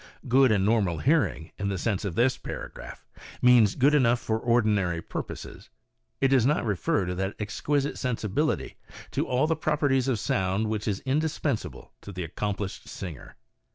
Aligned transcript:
Good 0.27 0.51
and 0.51 0.65
normal 0.65 0.97
hearing, 0.97 1.51
in 1.59 1.69
the 1.69 1.77
sense 1.77 2.03
of 2.05 2.15
this 2.15 2.35
para 2.35 2.71
graph, 2.71 3.05
means 3.39 3.75
good 3.75 3.93
enough 3.93 4.19
for 4.19 4.39
ordinary 4.39 4.99
purposes. 4.99 5.69
It 6.19 6.29
does 6.29 6.43
not 6.43 6.65
refer 6.65 7.05
to 7.05 7.13
that 7.13 7.35
exquisite 7.37 7.99
sensibility 7.99 8.77
to 9.11 9.27
all 9.27 9.45
the 9.45 9.55
properties 9.55 10.07
of 10.07 10.17
sound 10.17 10.69
which 10.71 10.87
is 10.87 11.01
indispensable 11.01 11.93
to 12.01 12.11
the 12.11 12.23
accomplished 12.23 12.87
singer. 12.89 13.35